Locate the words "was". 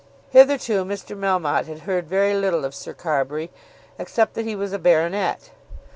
4.55-4.73